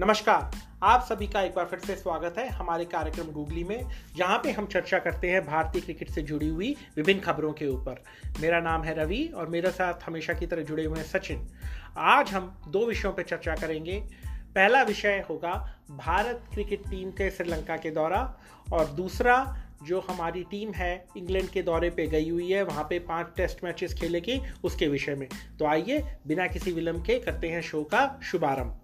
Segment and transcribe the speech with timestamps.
[0.00, 0.50] नमस्कार,
[0.82, 4.50] आप सभी का एक बार फिर से स्वागत है हमारे कार्यक्रम गूगली में, जहाँ पे
[4.50, 8.02] हम चर्चा करते हैं भारतीय क्रिकेट से जुड़ी हुई विभिन्न खबरों के ऊपर।
[8.40, 11.46] मेरा नाम है रवि और मेरे साथ हमेशा की तरह जुड़े हुए हैं सचिन।
[11.98, 14.00] आज हम दो विषयों पर चर्चा करेंगे।
[14.54, 15.54] पहला विषय होगा
[15.90, 18.24] भारत क्रिकेट टीम के श्रीलंका के दौरा
[18.72, 22.98] और दूसरा, जो हमारी टीम है इंग्लैंड के दौरे पे गई हुई है, वहाँ पे
[22.98, 25.28] पाँच टेस्ट मैचेस खेलेगी उसके विषय में।
[25.58, 28.80] तो आइए, बिना किसी विलंब के करते हैं शो का शुभारंभ।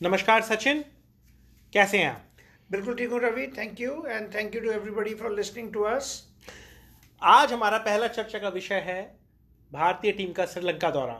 [0.00, 0.80] नमस्कार सचिन
[1.72, 2.20] कैसे हैं आप?
[2.70, 6.12] बिल्कुल ठीक हूँ Ravi thank you and thank you to everybody for listening to us
[7.22, 9.02] आज हमारा पहला चर्चा का विषय है
[9.72, 11.16] भारतीय टीम का श्रीलंका दौरा।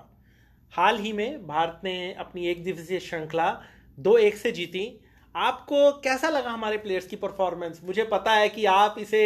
[0.73, 3.51] हाल ही में भारत ने अपनी एक दिवसीय श्रृंखला
[3.99, 4.87] दो एक से जीती।
[5.35, 9.25] आपको कैसा लगा हमारे प्लेयर्स की परफॉर्मेंस मुझे पता है कि आप इसे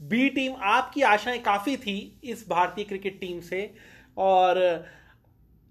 [0.00, 3.62] बी टीम आपकी आशाएँ काफ़ी थी इस भारतीय क्रिकेट टीम से।
[4.18, 4.60] और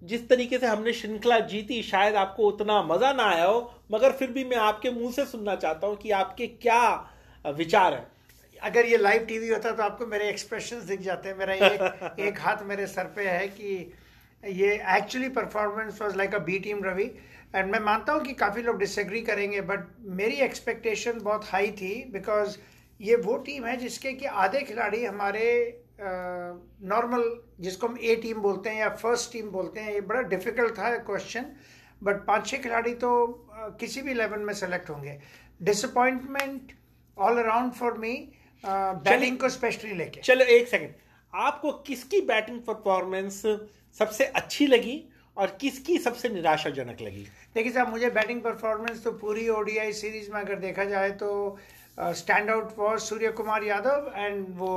[0.01, 3.59] जिस तरीके से हमने श्रृंखला जीती शायद आपको उतना मज़ा ना आया हो
[3.91, 6.81] मगर फिर भी मैं आपके मुँह से सुनना चाहता हूँ कि आपके क्या
[7.45, 8.05] विचार है।
[8.61, 12.39] अगर ये लाइव टीवी होता तो आपको मेरे एक्सप्रेशन दिख जाते हैं मेरा एक एक
[12.39, 13.75] हाथ मेरे सर पे है कि
[14.43, 17.09] ये actually performance was like a B team Ravi
[17.55, 19.87] and मैं मानता हूँ कि काफ़ी लोग डिसएग्री करेंगे बट
[20.19, 22.57] मेरी एक्सपेक्टेशन बहुत हाई थी बिकॉज़
[22.99, 25.47] ये वो टीम है जिसके कि आधे खिलाड़ी हमारे
[26.01, 27.23] नॉर्मल
[27.61, 30.97] जिसको हम ए टीम बोलते हैं या फ़र्स्ट टीम बोलते हैं ये बड़ा डिफ़िकल्ट था
[30.99, 31.45] क्वेश्चन
[32.01, 33.11] बट पाँच छः खिलाड़ी तो
[33.79, 35.19] किसी भी लेवल में सेलेक्ट होंगे।
[35.61, 36.71] Disappointment
[37.17, 38.13] all around for me
[38.63, 40.93] batting को स्पेशली लेके। चलो एक सेकंड
[41.33, 43.41] आपको किसकी बैटिंग परफॉर्मेंस
[43.99, 45.03] सबसे अच्छी लगी
[45.37, 47.25] और किसकी सबसे निराशाजनक लगी?
[47.55, 51.29] देखिए साहब मुझे बैटिंग परफॉर्मेंस तो पूरी ओडीआई सीरीज़ में अगर देखा जाए तो
[52.01, 54.69] stand out for Surya Kumar Yadav and वो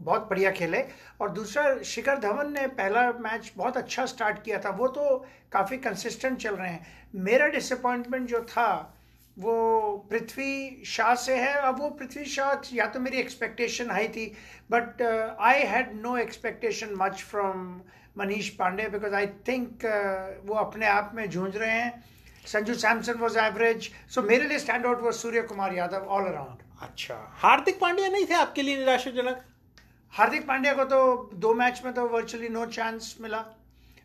[0.00, 0.84] बहुत बढ़िया खेले।
[1.20, 5.16] और दूसरा, शिखर धवन ने पहला मैच बहुत अच्छा स्टार्ट किया था। वो तो
[5.52, 8.98] काफ़ी कंसिस्टेंट चल रहे हैं। मेरा डिसअपॉइंटमेंट जो था,
[9.36, 14.26] वो पृथ्वी शाह से है। अब वो पृथ्वी शाह, या तो मेरी एक्सपेक्टेशन हाई थी
[14.70, 15.02] but
[15.40, 17.80] I had no expectation much from
[18.18, 19.84] Manish Pandey because I think
[20.46, 22.02] वो अपने आप में झूंझ रहे हैं।
[22.46, 26.61] Sanju Samson was average so मेरे लिए stand out was Surya Kumar Yadav all around
[26.82, 29.42] अच्छा। हार्दिक पांड्या नहीं थे आपके लिए निराशाजनक?
[30.12, 33.44] हार्दिक पांड्या को तो दो मैच में तो वर्चुअली नो चांस मिला।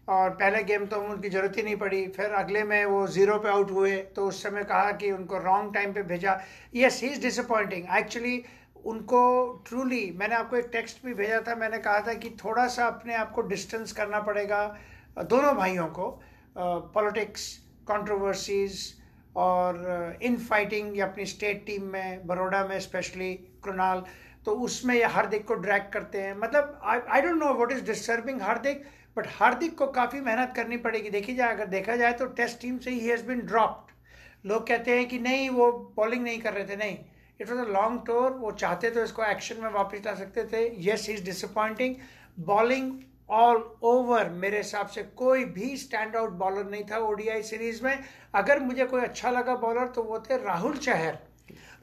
[0.08, 3.50] और पहले गेम तो उनकी ज़रूरत ही नहीं पड़ी। फिर अगले में वो ज़ीरो पे
[3.50, 6.40] आउट हुए तो उस समय कहा कि उनको रॉन्ग टाइम पे भेजा।
[6.76, 8.44] Yes he is disappointing actually
[8.86, 9.22] उनको
[9.68, 13.16] ट्रूली मैंने आपको एक टेक्स्ट भी भेजा था। मैंने कहा था कि थोड़ा सा अपने
[13.16, 14.62] आप को डिस्टेंस करना पड़ेगा,
[15.20, 16.10] दोनों भाइयों को
[16.58, 17.52] पॉलिटिक्स
[17.88, 18.80] कंट्रोवर्सीज
[19.38, 23.34] और इन फाइटिंग या अपनी स्टेट टीम में बड़ोड़ा में स्पेशली
[23.64, 24.04] कृणाल
[24.46, 28.42] तो उसमें ये हार्दिक को ड्रैग करते हैं। मतलब I don't know what is disturbing
[28.42, 28.84] Hardik
[29.18, 32.78] but Hardik को काफ़ी मेहनत करनी पड़ेगी। देखी जाए, अगर देखा जाए तो टेस्ट टीम
[32.78, 36.66] से ही हैज़ बिन ड्रॉप्ड लोग कहते हैं कि नहीं, वो बॉलिंग नहीं कर रहे
[36.66, 36.98] थे। नहीं
[37.40, 40.68] it was a long tour वो चाहते तो इसको एक्शन में वापस ला सकते थे।
[40.86, 41.96] Yes is disappointing
[42.46, 42.92] bowling
[43.30, 47.98] all over मेरे हिसाब से कोई भी स्टैंड आउट बॉलर नहीं था ओडीआई सीरीज़ में।
[48.34, 51.18] अगर मुझे कोई अच्छा लगा बॉलर तो वो थे राहुल चहर।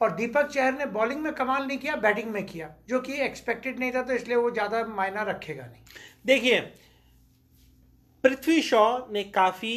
[0.03, 3.79] और दीपक चहर ने बॉलिंग में कमाल नहीं किया बैटिंग में किया, जो कि एक्सपेक्टेड
[3.79, 5.83] नहीं था तो इसलिए वो ज़्यादा मायना रखेगा नहीं।
[6.25, 6.61] देखिए,
[8.25, 9.77] पृथ्वी शॉ ने काफ़ी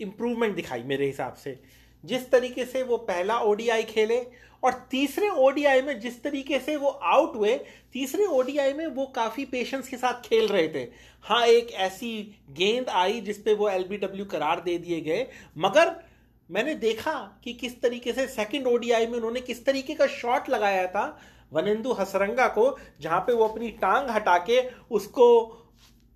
[0.00, 1.60] इंप्रूवमेंट दिखाई मेरे हिसाब से।
[2.04, 4.16] जिस तरीके से वो पहला ओडीआई खेले
[4.62, 7.54] और तीसरे ओडीआई में जिस तरीके से वो आउट हुए,
[7.92, 10.86] तीसरे ओडीआई में वो काफ़ी पेशेंस के साथ खेल रहे थे।
[11.24, 12.12] हाँ एक ऐसी
[12.50, 15.26] गेंद आई जिसपे वो एलबीडब्ल्यू करार दे दिए गए,
[15.58, 15.94] मगर
[16.50, 17.12] मैंने देखा
[17.44, 21.04] कि किस तरीके से सेकंड ओडीआई में उन्होंने किस तरीके का शॉट लगाया था
[21.52, 25.26] वनिंदु हसरंगा को, जहाँ पे वो अपनी टांग हटा के उसको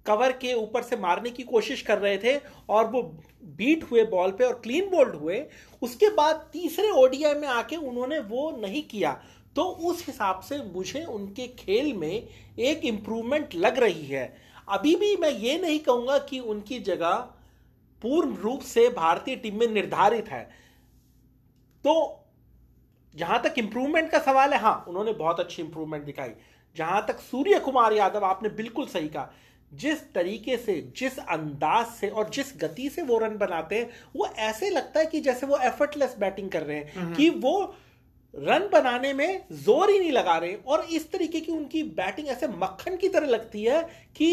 [0.06, 2.36] कवर के ऊपर से मारने की कोशिश कर रहे थे
[2.68, 3.02] और वो
[3.56, 5.44] बीट हुए बॉल पे और क्लीन बोल्ड हुए।
[5.82, 9.12] उसके बाद तीसरे ओडीआई में आके उन्होंने वो नहीं किया।
[9.56, 14.26] तो उस हिसाब से मुझे उनके खेल में एक इंप्रूवमेंट लग रही है।
[14.68, 17.14] अभी भी मैं ये नहीं कहूँगा कि उनकी जगह
[18.02, 20.42] पूर्ण रूप से भारतीय टीम में निर्धारित है।
[21.84, 22.22] तो
[23.14, 26.30] जहाँ तक इंप्रूवमेंट का सवाल है हाँ उन्होंने बहुत अच्छी इंप्रूवमेंट दिखाई।
[26.76, 29.32] जहाँ तक सूर्य कुमार यादव, आपने बिल्कुल सही कहा
[29.72, 34.26] जिस तरीके से जिस अंदाज से और जिस गति से वो रन बनाते हैं वो
[34.40, 37.56] ऐसे लगता है कि जैसे वो एफर्टलेस बैटिंग कर रहे हैं हम्म। कि वो
[38.34, 42.48] रन बनाने में ज़ोर ही नहीं लगा रहे और इस तरीके की उनकी बैटिंग ऐसे
[42.48, 43.82] मक्खन की तरह लगती है
[44.16, 44.30] कि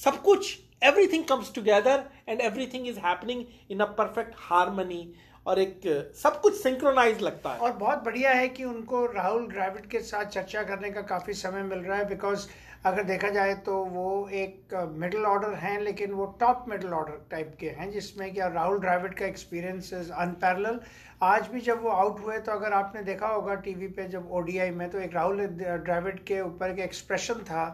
[0.00, 5.06] सब कुछ everything comes together and everything is happening in a perfect harmony
[5.46, 5.80] और एक
[6.16, 10.24] सब कुछ सिंक्रोनाइज लगता है और बहुत बढ़िया है कि उनको राहुल द्रविड़ के साथ
[10.30, 12.46] चर्चा करने का काफ़ी समय मिल रहा है बिकॉज़
[12.84, 17.56] अगर देखा जाए तो वो एक मिडिल ऑर्डर हैं, लेकिन वो टॉप मिडिल ऑर्डर टाइप
[17.60, 20.80] के हैं, जिसमें क्या राहुल ड्राइविड का एक्सपीरियंस इज़ अनपैरल
[21.24, 24.70] आज भी जब वो आउट हुए तो अगर आपने देखा होगा टीवी पे जब ओडीआई
[24.70, 27.64] में तो एक राहुल ड्राइविड के ऊपर एक एक्सप्रेशन था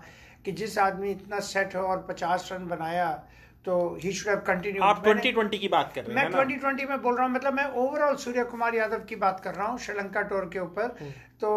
[0.45, 3.11] कि जिस आदमी इतना सेट हो और पचास रन बनाया
[3.65, 3.75] तो
[4.05, 6.39] ही शुड हैव कंटिन्यू आप 2020 की बात कर रहे मैं हैं ना?
[6.39, 9.67] 2020 में बोल रहा हूँ मतलब मैं ओवरऑल सूर्य कुमार यादव की बात कर रहा
[9.67, 11.11] हूँ श्रीलंका टूर के ऊपर। हम्म।
[11.41, 11.51] तो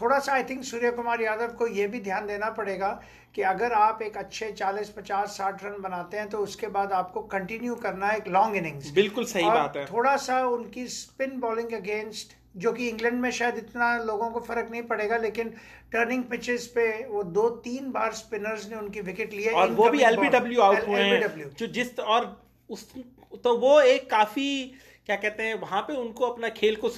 [0.00, 2.88] थोड़ा सा आई थिंक सूर्य कुमार यादव को ये भी ध्यान देना पड़ेगा
[3.34, 7.20] कि अगर आप एक अच्छे 40 50 60 रन बनाते हैं तो उसके बाद आपको
[7.34, 11.72] कंटिन्यू करना है एक लॉन्ग इनिंग्स बिल्कुल सही बात है। थोड़ा सा उनकी स्पिन बॉलिंग
[11.72, 15.48] अगेंस्ट जो कि इंग्लैंड में शायद इतना लोगों को फ़र्क नहीं पड़ेगा लेकिन
[15.92, 20.02] टर्निंग पिचेस पे वो दो तीन बार स्पिनर्स ने उनकी विकेट लिए और वो भी
[20.04, 22.34] एलबीडब्ल्यू आउट हुए हैं। जो जिस और
[22.70, 22.90] उस
[23.44, 24.48] तो वो एक काफ़ी
[25.06, 26.88] क्या कहते हैं वहाँ पे उनको अपना खेल को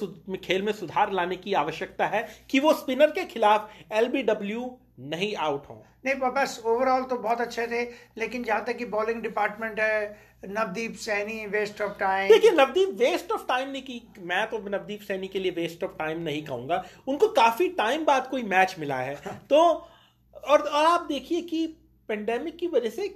[0.43, 4.69] खेल में सुधार लाने की आवश्यकता है कि वो स्पिनर के खिलाफ एलबीडब्ल्यू
[4.99, 7.83] नहीं आउट हो। नहीं बस ओवरऑल तो बहुत अच्छे थे
[8.17, 13.31] लेकिन जहाँ तक कि बॉलिंग डिपार्टमेंट है Navdeep Saini waste of time देखिए नवदीप वेस्ट
[13.31, 16.83] ऑफ़ टाइम नहीं की मैं तो नवदीप सैनी के लिए वेस्ट ऑफ़ टाइम नहीं कहूँगा
[17.07, 19.15] उनको काफ़ी टाइम बाद कोई मैच मिला है।
[19.49, 21.65] तो और, आप देखिए कि
[22.09, 23.07] पेंडेमिक की वजह से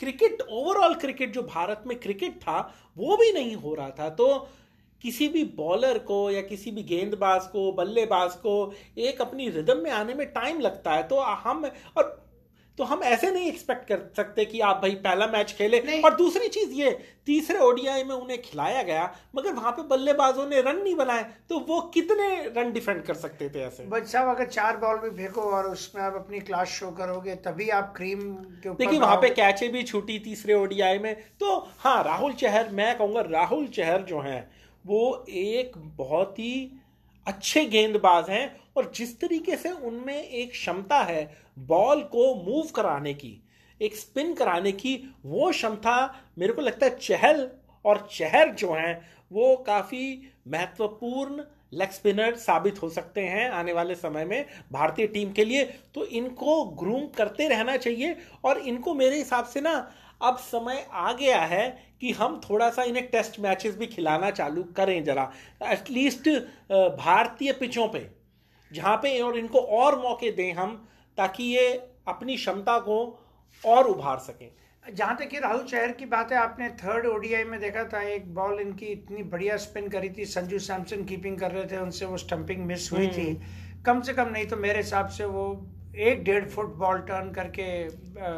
[0.00, 2.60] क्रिकेट ओवरऑल क्रिकेट जो भारत में क्रिकेट था
[2.96, 4.48] वो भी नहीं हो रहा था। तो
[5.04, 8.54] किसी भी बॉलर को या किसी भी गेंदबाज को बल्लेबाज को
[8.98, 12.27] एक अपनी रिदम में आने में टाइम लगता है। तो हम और
[12.78, 16.48] तो हम ऐसे नहीं एक्सपेक्ट कर सकते कि आप भाई पहला मैच खेले। और दूसरी
[16.48, 16.90] चीज़ ये
[17.26, 21.58] तीसरे ओडीआई में उन्हें खिलाया गया मगर वहाँ पे बल्लेबाजों ने रन नहीं बनाए तो
[21.68, 23.84] वो कितने रन डिफेंड कर सकते थे ऐसे?
[23.86, 27.68] बट साहब अगर चार बॉल भी फेंको और उसमें आप अपनी क्लास शो करोगे तभी
[27.70, 28.20] आप क्रीम
[28.62, 32.96] के देखिए वहाँ पे कैचे भी छूटी तीसरे ओडीआई में। तो हाँ राहुल चहर मैं
[32.98, 34.40] कहूँगा राहुल चहर जो है
[34.84, 36.54] वो एक बहुत ही
[37.26, 38.44] अच्छे गेंदबाज हैं।
[38.78, 41.22] और जिस तरीके से उनमें एक क्षमता है
[41.58, 43.40] बॉल को मूव कराने की,
[43.80, 44.94] एक स्पिन कराने की,
[45.24, 45.94] वो क्षमता
[46.38, 47.48] मेरे को लगता है चहल
[47.84, 49.00] और चहर जो हैं,
[49.32, 51.42] वो काफ़ी महत्वपूर्ण
[51.72, 55.64] लेग स्पिनर साबित हो सकते हैं आने वाले समय में भारतीय टीम के लिए।
[55.94, 59.74] तो इनको ग्रूम करते रहना चाहिए और इनको मेरे हिसाब से ना,
[60.22, 61.68] अब समय आ गया है
[62.00, 65.30] कि हम थोड़ा सा इन्हें टेस्ट मैचेस भी खिलाना चालू करें जरा।
[65.64, 66.28] एटलीस्ट
[66.96, 68.17] भारतीय पिचों पे।
[68.70, 70.76] जहाँ पे और इनको और मौके दें हम
[71.18, 71.68] ताकि ये
[72.08, 72.98] अपनी क्षमता को
[73.64, 74.50] और उभार सकें
[74.84, 78.34] जहाँ तक कि राहुल चहर की बात है आपने थर्ड ओडीआई में देखा था एक
[78.34, 82.16] बॉल इनकी इतनी बढ़िया स्पिन करी थी संजू सैमसन कीपिंग कर रहे थे उनसे वो
[82.18, 85.44] स्टंपिंग मिस हुई थी हम्म। कम से कम नहीं तो मेरे हिसाब से वो
[86.00, 87.66] एक डेढ़ फुट बॉल टर्न करके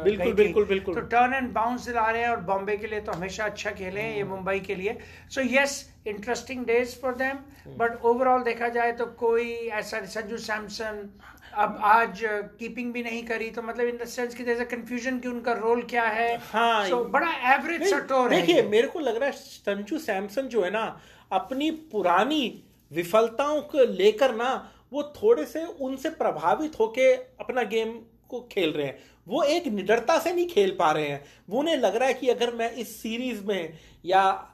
[0.03, 3.11] बिल्कुल, बिल्कुल, बिल्कुल। तो टर्न एंड बाउंस दिला रहे हैं और बॉम्बे के लिए तो
[3.11, 4.97] हमेशा अच्छा खेले हैं ये हम्म। मुंबई के लिए
[5.31, 5.75] so yes
[6.07, 7.75] interesting days for them.
[7.77, 11.07] But overall देखा जाए तो कोई ऐसा संजू सैमसन
[11.55, 12.19] अब आज
[12.59, 15.81] कीपिंग भी नहीं करी तो मतलब इन द सेंस कि जैसे कंफ्यूजन कि उनका रोल
[15.85, 19.97] क्या है हाँ, so, बड़ा एवरेज सा टोर देखिए मेरे को लग रहा है संजू
[19.99, 20.85] सैमसन जो है ना
[21.31, 22.43] अपनी पुरानी
[22.91, 24.51] विफलताओं को लेकर ना
[24.91, 27.91] वो थोड़े से उनसे प्रभावित होके अपना गेम
[28.29, 28.97] को खेल रहे हैं।
[29.27, 32.29] वो एक निडरता से नहीं खेल पा रहे हैं। वो उन्हें लग रहा है कि
[32.29, 33.73] अगर मैं इस सीरीज़ में
[34.05, 34.47] या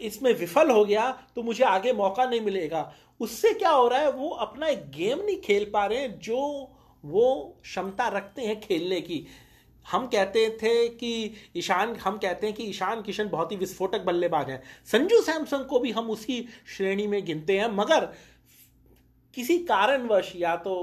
[0.00, 4.10] इसमें विफल हो गया तो मुझे आगे मौका नहीं मिलेगा। उससे क्या हो रहा है,
[4.10, 6.38] वो अपना एक गेम नहीं खेल पा रहे हैं जो
[7.04, 9.26] वो क्षमता रखते हैं खेलने की।
[9.86, 14.50] हम कहते थे कि ईशान, हम कहते हैं कि ईशान किशन बहुत ही विस्फोटक बल्लेबाज
[14.50, 16.44] हैं। संजू सैमसन को भी हम उसी
[16.76, 18.08] श्रेणी में गिनते हैं। मगर
[19.38, 20.74] किसी कारणवश या तो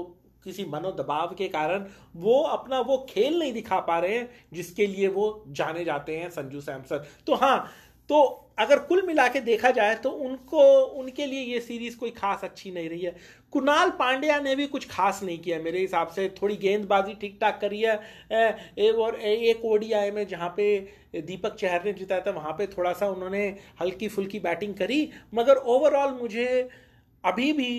[0.44, 1.86] किसी मनोदबाव के कारण
[2.16, 6.28] वो अपना वो खेल नहीं दिखा पा रहे हैं जिसके लिए वो जाने जाते हैं
[6.30, 7.58] संजू सैमसन। तो हाँ
[8.10, 8.20] तो
[8.58, 10.60] अगर कुल मिला के देखा जाए तो उनको
[11.00, 13.14] उनके लिए ये सीरीज़ कोई खास अच्छी नहीं रही है।
[13.52, 17.58] कुणाल पांड्या ने भी कुछ खास नहीं किया मेरे हिसाब से। थोड़ी गेंदबाजी ठीक ठाक
[17.60, 18.00] करी है
[18.32, 20.78] ए, और एक ओडीआई में जहाँ पे
[21.16, 23.44] दीपक चहर ने जिताया था वहाँ पे थोड़ा सा उन्होंने
[23.80, 26.68] हल्की फुल्की बैटिंग करी। मगर ओवरऑल मुझे
[27.24, 27.72] अभी भी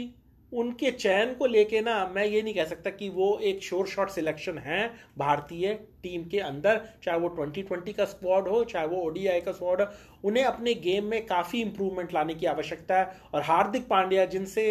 [0.52, 4.10] उनके चयन को लेके ना मैं ये नहीं कह सकता कि वो एक शोर शॉट
[4.10, 4.88] सिलेक्शन है
[5.18, 5.74] भारतीय
[6.04, 9.88] टीम के अंदर चाहे वो 2020 का स्क्वाड हो चाहे वो ओडीआई का स्क्वाड हो
[10.24, 14.66] उन्हें अपने गेम में काफ़ी इंप्रूवमेंट लाने की आवश्यकता है। और हार्दिक पांड्या जिनसे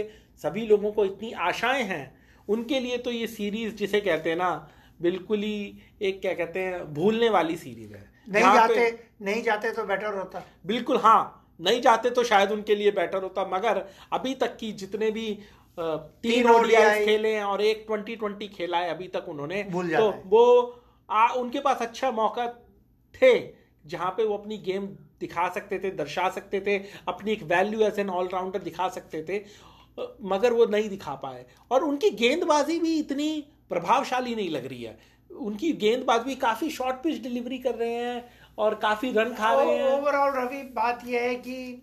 [0.44, 2.04] सभी लोगों को इतनी आशाएँ हैं
[2.48, 4.50] उनके लिए तो ये सीरीज़ जिसे कहते हैं ना
[5.00, 8.90] बिल्कुल ही एक क्या कहते हैं भूलने वाली सीरीज़ है। नहीं जाते
[9.22, 13.44] नहीं जाते तो बेटर होता। बिल्कुल हाँ नहीं जाते तो शायद उनके लिए बेटर होता
[13.52, 15.26] मगर अभी तक की जितने भी
[15.78, 20.10] तीन तीन ओडीआई खेले हैं और एक ट्वेंटी ट्वेंटी खेला है अभी तक उन्होंने तो
[20.26, 20.44] वो
[21.10, 22.46] आ, उनके पास अच्छा मौका
[23.14, 23.38] थे
[23.86, 24.86] जहाँ पे वो अपनी गेम
[25.20, 29.44] दिखा सकते थे दर्शा सकते थे अपनी एक वैल्यू एज एन ऑलराउंडर दिखा सकते थे
[30.22, 33.28] मगर वो नहीं दिखा पाए। और उनकी गेंदबाजी भी इतनी
[33.68, 34.98] प्रभावशाली नहीं लग रही है।
[35.30, 39.76] उनकी गेंदबाज भी काफ़ी शॉर्ट पिच डिलीवरी कर रहे हैं और काफ़ी रन खा रहे
[39.76, 41.82] हैं। ओवरऑल रवि बात यह है कि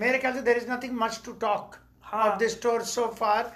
[0.00, 1.76] मेरे ख्याल से there is nothing much to talk
[2.14, 3.52] of this store so far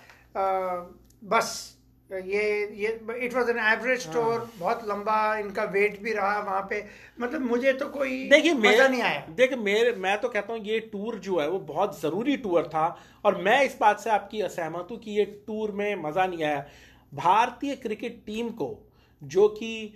[1.25, 1.75] बस
[2.11, 2.43] ये
[2.77, 6.85] ये it was an average store बहुत लंबा इनका वेट भी रहा वहाँ पे।
[7.21, 10.79] मतलब मुझे तो कोई देखिए मज़ा नहीं आया। देखिए मेरे मैं तो कहता हूँ ये
[10.93, 12.87] टूर जो है वो बहुत ज़रूरी टूर था।
[13.25, 16.65] और मैं इस बात से आपकी असहमत हूँ कि ये टूर में मज़ा नहीं आया।
[17.12, 18.75] भारतीय क्रिकेट टीम को
[19.23, 19.95] जो कि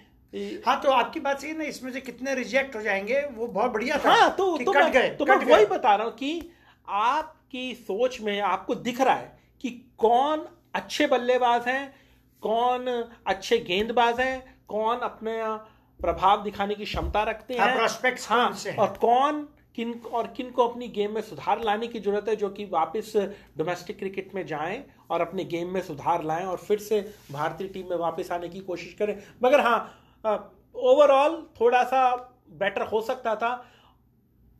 [0.66, 3.98] हाँ तो आपकी बात सही ना इसमें से कितने रिजेक्ट हो जाएँगे वो बहुत बढ़िया
[4.04, 6.50] था हाँ तो, तो कट गए तो मैं वही बता रहा हूँ कि
[6.88, 11.94] आपकी सोच में आपको दिख रहा है कि कौन अच्छे बल्लेबाज हैं
[12.42, 12.86] कौन
[13.26, 15.36] अच्छे गेंदबाज हैं कौन अपने
[16.00, 18.48] प्रभाव दिखाने की क्षमता रखते हाँ, हैं। प्रोस्पेक्ट्स हाँ
[18.78, 22.48] और कौन किन और किन को अपनी गेम में सुधार लाने की ज़रूरत है जो
[22.48, 23.12] कि वापस
[23.58, 27.00] डोमेस्टिक क्रिकेट में जाएँ और अपने गेम में सुधार लाएँ और फिर से
[27.32, 29.78] भारतीय टीम में वापस आने की कोशिश करें। मगर हाँ
[30.24, 32.10] ओवरऑल थोड़ा सा
[32.58, 33.52] बेटर हो सकता था।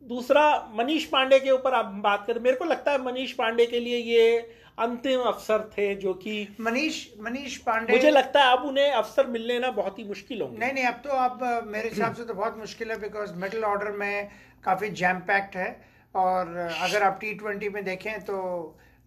[0.03, 3.81] दूसरा मनीष पांडे के ऊपर आप बात करें मेरे को लगता है मनीष पांडे के
[3.81, 4.37] लिए ये
[4.79, 9.59] अंतिम अवसर थे जो कि मनीष मनीष पांडे मुझे लगता है अब उन्हें अवसर मिलने
[9.59, 12.59] ना बहुत ही मुश्किल होंगे। नहीं नहीं अब तो अब मेरे हिसाब से तो बहुत
[12.59, 14.29] मुश्किल है बिकॉज़ मिडिल ऑर्डर में
[14.65, 15.71] काफ़ी जैम पैक्ड है।
[16.15, 18.39] और अगर आप टी ट्वेंटी में देखें तो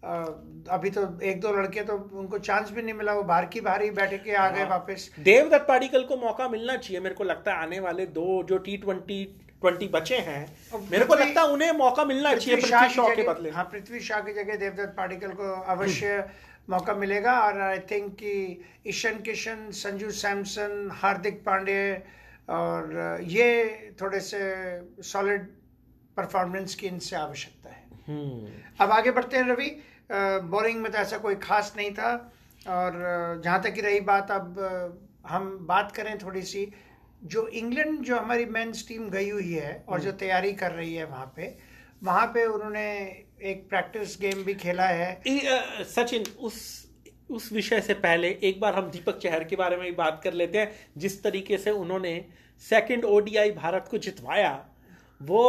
[0.02, 3.82] अभी तो एक दो लड़के तो उनको चांस भी नहीं मिला वो बाहर की बाहर
[3.82, 7.24] ही बैठे के आ गए हाँ। वापस देवदत्त पाडिकल को मौका मिलना चाहिए मेरे को
[7.24, 9.24] लगता है आने वाले दो जो टी ट्वेंटी
[9.60, 13.50] ट्वेंटी बचे हैं मेरे को लगता है उन्हें मौका मिलना चाहिए पृथ्वी शॉ के बदले
[13.50, 16.24] हाँ पृथ्वी शाह की जगह देवदत्त पाडिकल को अवश्य
[16.70, 18.34] मौका मिलेगा और आई थिंक कि
[18.86, 21.80] ईशन किशन संजू सैमसन हार्दिक पांडे
[22.50, 23.48] और ये
[24.00, 24.40] थोड़े से
[25.04, 25.46] सॉलिड
[26.16, 29.70] परफॉर्मेंस की इनसे आवश्यकता है हम्म। अब आगे बढ़ते हैं रवि।
[30.46, 32.12] बॉलिंग में तो ऐसा कोई खास नहीं था।
[32.68, 34.58] और जहाँ तक की रही बात अब
[35.26, 36.70] हम बात करें थोड़ी सी।
[37.24, 40.94] जो इंग्लैंड जो हमारी मेंस टीम गई हुई है और जो हम्म। तैयारी कर रही
[40.94, 41.56] है वहाँ पे
[42.02, 42.86] वहाँ पे उन्होंने
[43.42, 46.58] एक प्रैक्टिस गेम भी खेला है। सचिन उस
[47.30, 50.32] उस विषय से पहले एक बार हम दीपक चहर के बारे में भी बात कर
[50.32, 52.14] लेते हैं। जिस तरीके से उन्होंने
[52.64, 54.52] सेकंड ओडीआई भारत को जितवाया
[55.20, 55.42] वो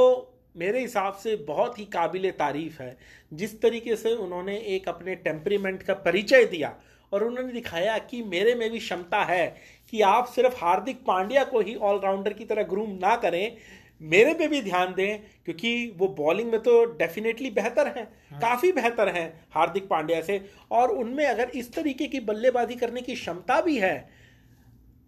[0.58, 2.98] मेरे हिसाब से बहुत ही काबिल तारीफ़ है।
[3.34, 6.76] जिस तरीके से उन्होंने एक अपने टेम्परीमेंट का परिचय दिया
[7.12, 9.48] और उन्होंने दिखाया कि मेरे में भी क्षमता है
[9.90, 13.58] कि आप सिर्फ़ हार्दिक पांड्या को ही ऑलराउंडर की तरह ग्रूम ना करें।
[14.02, 18.72] मेरे पे भी ध्यान दें क्योंकि वो बॉलिंग में तो डेफिनेटली बेहतर हैं। हाँ। काफ़ी
[18.72, 23.62] बेहतर हैं हार्दिक पांड्या से। और उनमें अगर इस तरीके की बल्लेबाजी करने की क्षमता
[23.62, 24.10] भी है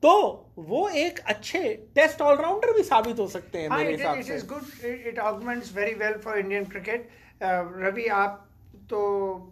[0.04, 0.12] तो
[0.58, 1.62] वो एक अच्छे
[1.96, 5.20] टेस्ट ऑलराउंडर भी साबित हो सकते हैं हाँ, मेरे हिसाब से। It is good it
[5.20, 7.10] augments very well for Indian cricket
[7.44, 8.46] Ravi आप
[8.90, 9.00] तो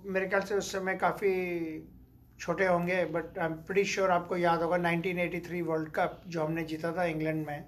[0.06, 1.34] मेरे ख्याल से उस समय काफ़ी
[2.40, 6.64] छोटे होंगे but I am pretty sure आपको याद होगा 1983 वर्ल्ड कप जो हमने
[6.64, 7.66] जीता था इंग्लैंड में।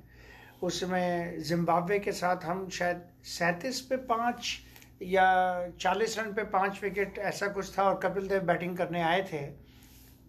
[0.63, 4.57] उसमें जिम्बाब्वे के साथ हम शायद सैंतीस पे पाँच
[5.01, 5.25] या
[5.79, 9.41] चालीस रन पे पाँच विकेट ऐसा कुछ था और कपिल देव बैटिंग करने आए थे।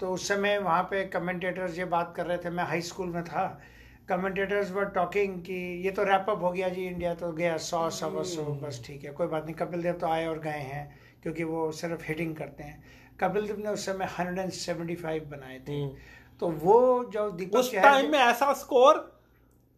[0.00, 3.25] तो उस समय वहाँ पे कमेंटेटर्स ये बात कर रहे थे मैं हाई स्कूल में
[3.25, 3.61] था।
[4.09, 8.23] कमेंटेटर्स वर टॉकिंग कि ये तो रैपअप हो गया जी इंडिया तो गया सौ सवा
[8.23, 11.45] सौ बस ठीक है कोई बात नहीं। कपिल देव तो आए और गए हैं क्योंकि
[11.45, 12.83] वो सिर्फ़ हिटिंग करते हैं।
[13.21, 15.92] कपिल देव ने उस समय हंड्रेड एंड सेवेंटी फाइव बनाए थे। हम्म।
[16.40, 19.07] तो वो जो दीपक उस टाइम में ऐसा स्कोर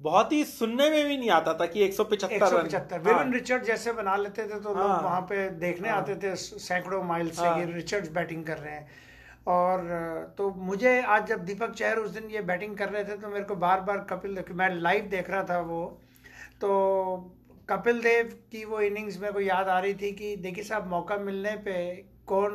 [0.01, 4.17] बहुत ही सुनने में भी नहीं आता था कि 175 रन। विविन रिचर्ड जैसे बना
[4.17, 7.59] लेते थे तो हाँ, लोग वहाँ पे देखने हाँ, आते थे सैकड़ों माइल से हाँ,
[7.59, 8.89] ये रिचर्ड्स बैटिंग कर रहे हैं।
[9.47, 13.29] और तो मुझे आज जब दीपक चहर उस दिन ये बैटिंग कर रहे थे तो
[13.29, 15.85] मेरे को बार बार कपिल मैं लाइव देख रहा था वो।
[16.61, 16.71] तो
[17.71, 21.17] कपिल देव की वो इनिंग्स मेरे को याद आ रही थी कि देखिए साहब मौका
[21.19, 21.75] मिलने पे
[22.27, 22.53] कौन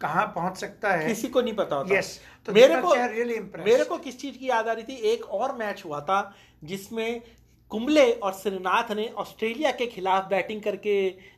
[0.00, 1.06] कहाँ पहुँच सकता है?
[1.06, 4.48] किसी को नहीं पता होता। यस तो मेरे को रियली मेरे को किस चीज़ की
[4.48, 4.96] याद आ रही थी?
[5.12, 7.22] एक और मैच हुआ था जिसमें
[7.70, 10.96] कुंबले और श्रीनाथ ने ऑस्ट्रेलिया के खिलाफ बैटिंग करके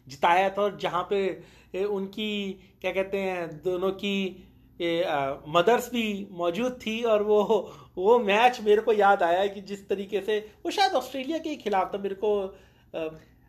[0.08, 2.30] जिताया था और जहाँ पे उनकी
[2.80, 4.16] क्या कहते हैं दोनों की
[4.80, 7.42] मदर्स भी मौजूद थी और वो
[7.96, 11.94] वो मैच मेरे को याद आया कि जिस तरीके से वो शायद ऑस्ट्रेलिया के खिलाफ
[11.94, 12.30] था मेरे को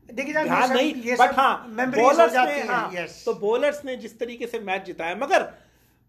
[0.09, 2.91] देखिए ध्यान नहीं बट हाँ बॉलर्स ने हाँ,
[3.25, 5.47] तो बॉलर्स ने जिस तरीके से मैच जिताया मगर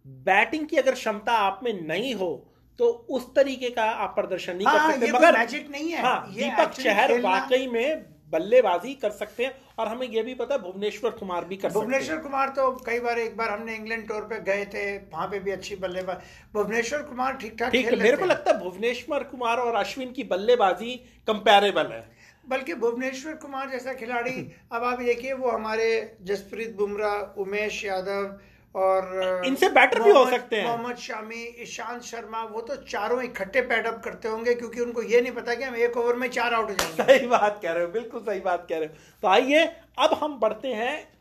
[0.06, 2.30] बैटिंग की अगर क्षमता आप में नहीं हो
[2.78, 6.32] तो उस तरीके का आप प्रदर्शन नहीं हाँ, कर सकते मगर मैजिक नहीं है। हाँ,
[6.34, 11.10] दीपक चहर वाकई में बल्लेबाजी कर सकते हैं और हमें यह भी पता है भुवनेश्वर
[11.12, 14.64] कुमार भी कर भुवनेश्वर कुमार तो कई बार एक बार हमने इंग्लैंड टूर पे गए
[14.66, 16.16] थे वहाँ पे भी अच्छी बल्लेबाज।
[16.54, 20.24] भुवनेश्वर कुमार ठीक ठाक ठीक है मेरे को लगता है भुवनेश्वर कुमार और अश्विन की
[20.26, 20.94] बल्लेबाजी
[21.28, 22.04] कंपेरेबल है।
[22.44, 24.36] बल्कि भुवनेश्वर कुमार जैसा खिलाड़ी
[24.72, 25.88] अब आप देखिए वो हमारे
[26.22, 28.38] जसप्रीत बुमराह उमेश यादव
[28.76, 33.60] और इनसे बैटर भी हो सकते हैं। मोहम्मद शामी ईशांत शर्मा वो तो चारों इकट्ठे
[33.62, 36.70] बैटअप करते होंगे क्योंकि उनको ये नहीं पता कि हम एक ओवर में चार आउट
[36.70, 39.64] हो जाएँगे। सही बात कह रहे हो बिल्कुल सही बात कह रहे हो। तो आइए
[39.98, 41.15] अब हम बढ़ते हैं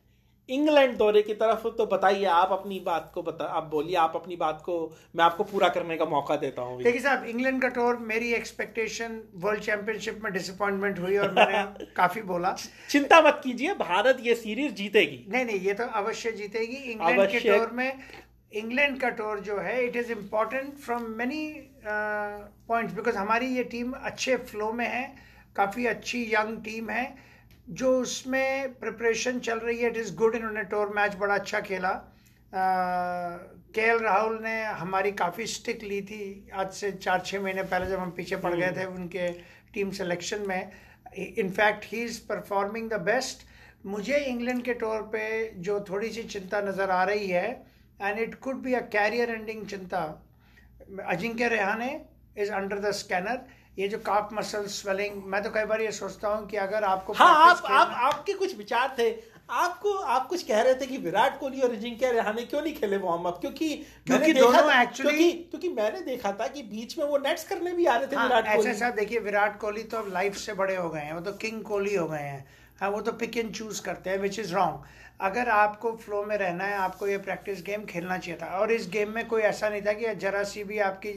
[0.49, 4.35] इंग्लैंड दौरे की तरफ़ तो बताइए आप अपनी बात को बता आप बोलिए आप अपनी
[4.35, 4.75] बात को
[5.15, 9.19] मैं आपको पूरा करने का मौका देता हूँ। देखिए साहब इंग्लैंड का टूर मेरी एक्सपेक्टेशन
[9.35, 12.55] वर्ल्ड चैंपियनशिप में डिसअपॉइंटमेंट हुई और मैंने काफ़ी बोला।
[12.89, 17.39] चिंता मत कीजिए भारत ये सीरीज़ जीतेगी। नहीं नहीं ये तो अवश्य जीतेगी। इंग्लैंड के
[17.49, 17.99] टूर में
[18.53, 21.43] इंग्लैंड का टूर जो है it is important from many
[21.85, 25.05] points because हमारी ये टीम अच्छे फ्लो में है
[25.55, 27.05] काफ़ी अच्छी यंग टीम है।
[27.69, 31.93] जो उसमें प्रिपरेशन चल रही है इट इज़ गुड इन्होंने टोर मैच बड़ा अच्छा खेला।
[32.53, 37.87] के एल राहुल ने हमारी काफ़ी स्टिक ली थी आज से चार छः महीने पहले
[37.87, 39.29] जब हम पीछे पड़ गए थे हम्म। उनके
[39.73, 40.71] टीम सिलेक्शन में।
[41.15, 43.45] In fact he is performing the best
[43.85, 45.25] मुझे इंग्लैंड के टोर पे
[45.65, 47.49] जो थोड़ी सी चिंता नज़र आ रही है
[48.01, 50.01] and it could be a career ending चिंता।
[51.07, 51.89] Ajinkya Rahane
[52.37, 53.45] is under the scanner
[53.77, 57.13] ये जो काफ मसल स्वेलिंग मैं तो कई बार ये सोचता हूँ कि अगर आपको
[57.13, 59.09] हाँ आप आप आपके कुछ विचार थे।
[59.49, 62.97] आपको आप कुछ कह रहे थे कि विराट कोहली और अजिंक्य रहाने क्यों नहीं खेले
[62.97, 63.67] वार्म अप क्योंकि
[64.07, 67.85] क्योंकि दोनों एक्चुअली क्योंकि, क्योंकि मैंने देखा था कि बीच में वो नेट्स करने भी
[67.85, 70.75] आ रहे थे हाँ, विराट कोहली। ऐसा देखिए विराट कोहली तो अब लाइफ से बड़े
[70.75, 72.45] हो गए हैं। वो तो किंग कोहली हो गए हैं।
[72.79, 74.83] हाँ वो तो पिक एंड चूज़ करते हैं विच इज़ रॉन्ग
[75.19, 78.87] अगर आपको फ्लो में रहना है आपको ये प्रैक्टिस गेम खेलना चाहिए था। और इस
[78.89, 81.13] गेम में कोई ऐसा नहीं था कि जरा सी भी आपकी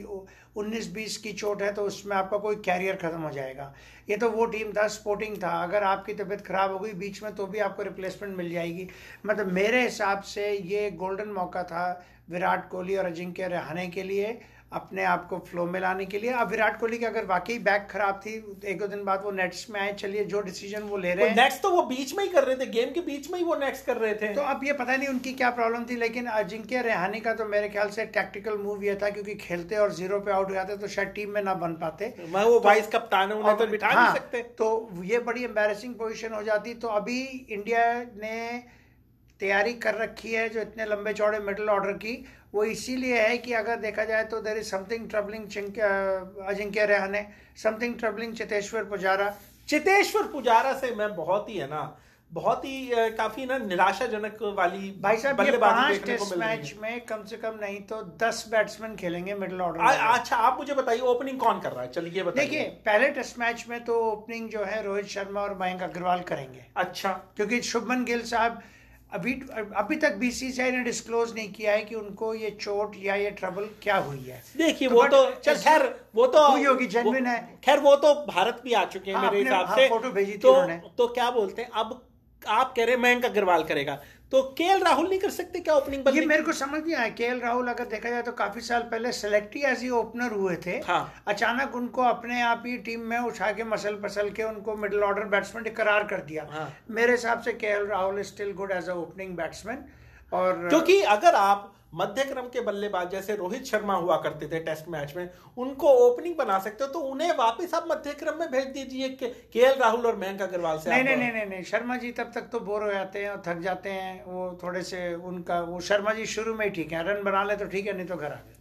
[0.57, 3.73] 19-20 की चोट है तो उसमें आपका कोई कैरियर ख़त्म हो जाएगा।
[4.09, 7.35] ये तो वो टीम था स्पोर्टिंग था। अगर आपकी तबीयत ख़राब हो गई बीच में
[7.35, 8.89] तो भी आपको रिप्लेसमेंट मिल जाएगी।
[9.27, 11.89] मतलब मेरे हिसाब से ये गोल्डन मौका था
[12.31, 14.39] विराट कोहली और अजिंक्य रहाने के लिए
[14.73, 17.87] अपने आप को फ्लो में लाने के लिए। अब विराट कोहली की अगर वाकई बैक
[17.91, 18.33] खराब थी
[18.65, 21.37] एक दो दिन बाद वो नेट्स में आए चलिए जो डिसीज़न वो ले रहे हैं।
[21.37, 23.55] नेट्स तो वो बीच में ही कर रहे थे गेम के बीच में ही वो
[23.57, 26.83] नेट्स कर रहे थे। तो अब ये पता नहीं उनकी क्या प्रॉब्लम थी लेकिन अजिंक्य
[26.83, 30.33] रेहानी का तो मेरे ख्याल से टैक्टिकल मूव ये था क्योंकि खेलते और ज़ीरो पे
[30.33, 33.29] आउट हो जाते तो शायद टीम में ना बन पाते। मैं वो वाइस तो, कप्तान
[33.29, 36.89] है उन्हें तो बिठा हाँ, नहीं सकते। तो ये बड़ी एम्बेसिंग पोजिशन हो जाती। तो
[36.97, 37.85] अभी इंडिया
[38.17, 38.37] ने
[39.41, 42.15] तैयारी कर रखी है जो इतने लंबे चौड़े मिडल ऑर्डर की
[42.55, 45.45] वो इसीलिए है कि अगर देखा जाए तो there is something troubling
[46.49, 47.25] Ajinkya Rahane
[47.59, 49.35] something troubling Cheteshwar Pujara.
[49.69, 51.83] Cheteshwar Pujara से मैं बहुत ही है ना
[52.33, 57.37] बहुत ही काफ़ी ना निराशाजनक वाली भाई साहब ये पाँच टेस्ट मैच में कम से
[57.37, 61.73] कम नहीं तो दस बैट्समैन खेलेंगे मिडिल ऑर्डर अच्छा आप मुझे बताइए ओपनिंग कौन कर
[61.73, 61.91] रहा है?
[61.91, 65.83] चलिए बताइए। देखिए पहले टेस्ट मैच में तो ओपनिंग जो है रोहित शर्मा और मयंक
[65.83, 68.61] अग्रवाल करेंगे। अच्छा। क्योंकि शुभमन गिल साहब
[69.13, 69.33] अभी
[69.77, 73.69] अभी तक बीसीसीआई ने डिस्क्लोज नहीं किया है कि उनको ये चोट या ये ट्रबल
[73.83, 77.39] क्या हुई है। देखिए तो वो तो चल खैर वो तो हुई होगी जेनविन है।
[77.65, 80.37] खैर वो तो भारत भी आ चुके हैं हाँ, मेरे हिसाब हाँ, से। फ़ोटो भेजी
[80.39, 80.53] तो,
[80.99, 82.05] तो क्या बोलते हैं अब
[82.43, 83.99] आप कह रहे हैं मयंक अग्रवाल करेगा
[84.33, 87.29] तो के राहुल नहीं कर सकते क्या ओपनिंग ये मेरे को समझ नहीं आया के
[87.39, 91.01] राहुल अगर देखा जाए तो काफ़ी साल पहले सेलेक्ट ही एज ओपनर हुए थे हाँ।
[91.29, 95.25] अचानक उनको अपने आप ही टीम में उठा के मसल पसल के उनको मिडिल ऑर्डर
[95.29, 99.37] बैट्समैन करार कर दिया हाँ। मेरे हिसाब से K Rahul still good as a opening
[99.37, 99.85] batsman
[100.33, 104.89] और क्योंकि अगर आप मध्य क्रम के बल्लेबाज जैसे रोहित शर्मा हुआ करते थे टेस्ट
[104.89, 108.65] मैच में उनको ओपनिंग बना सकते हो तो उन्हें वापस आप मध्य क्रम में भेज
[108.65, 112.13] दीजिए के एल राहुल और मयंक अग्रवाल से नहीं नहीं नहीं नहीं नहीं शर्मा जी
[112.13, 115.61] तब तक तो बोर हो जाते हैं और थक जाते हैं वो थोड़े से उनका
[115.61, 118.07] वो शर्मा जी शुरू में ही ठीक है रन बना ले तो ठीक है नहीं
[118.07, 118.55] तो घर आ गए।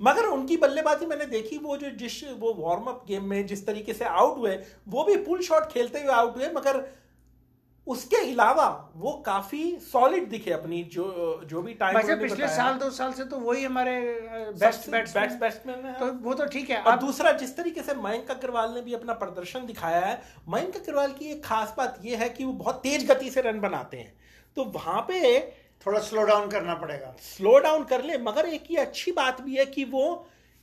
[0.00, 3.92] मगर उनकी बल्लेबाजी मैंने देखी वो जो जिस वो वार्म अप गेम में जिस तरीके
[3.92, 4.56] से आउट हुए
[4.88, 6.80] वो भी पुल शॉट खेलते हुए आउट हुए मगर
[7.86, 8.66] उसके अलावा
[8.96, 11.04] वो काफ़ी सॉलिड दिखे अपनी जो
[11.46, 13.94] जो भी टाइम वैसे पिछले साल दो साल से तो वही हमारे
[14.60, 18.30] बेस्ट बेस्ट बैट्समैन है। तो वो तो ठीक है। और दूसरा जिस तरीके से मयंक
[18.30, 22.28] अग्रवाल ने भी अपना प्रदर्शन दिखाया है मयंक अग्रवाल की एक खास बात यह है
[22.28, 24.12] कि वो बहुत तेज गति से रन बनाते हैं।
[24.56, 25.38] तो वहाँ पे
[25.86, 29.56] थोड़ा स्लो डाउन करना पड़ेगा। स्लो डाउन कर ले मगर एक ये अच्छी बात भी
[29.56, 30.04] है कि वो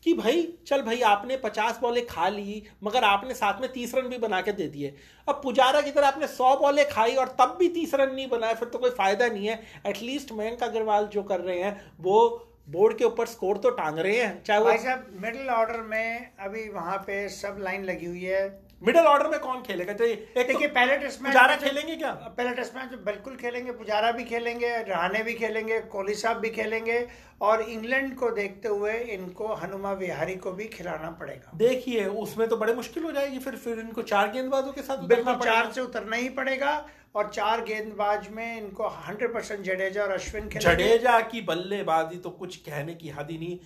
[0.06, 4.08] कि भाई, चल भाई, आपने पचास बॉलें खा ली, मगर आपने साथ में तीस रन
[4.08, 4.94] भी बना के दे दिए।
[5.28, 8.54] अब पुजारा की तरह आपने सौ बॉलें खाई और तब भी तीस रन नहीं बनाए,
[8.54, 12.98] फिर तो कोई फ़ायदा नहीं है। एटलीस्ट मयंक अग्रवाल जो कर रहे हैं, वो बोर्ड
[12.98, 16.98] के ऊपर स्कोर तो टांग रहे हैं, चाहे वो साहब मिडिल ऑर्डर में अभी वहाँ
[16.98, 18.48] पे सब लाइन लगी हुई है।
[18.82, 19.94] मिडिल ऑर्डर में कौन खेलेगा?
[19.94, 22.12] तो एक तो पहले टेस्ट मैच पुजारा खेलेंगे क्या?
[22.12, 27.00] पहले टेस्ट मैच बिल्कुल खेलेंगे पुजारा भी खेलेंगे रहाने भी खेलेंगे कोहली साहब भी खेलेंगे
[27.42, 32.58] और इंग्लैंड को देखते हुए इनको हनुमा विहारी को भी खिलाना पड़ेगा। देखिए उसमें तो
[32.58, 36.16] बड़े मुश्किल हो जाएगी फिर फिर इनको चार गेंदबाजों के साथ बिल्कुल चार से उतरना
[36.16, 36.74] ही पड़ेगा
[37.16, 42.56] और चार गेंदबाज में इनको हंड्रेड परसेंट जडेजा और अश्विन जडेजा की बल्लेबाजी तो कुछ
[42.66, 43.60] कहने की हद ही नहीं।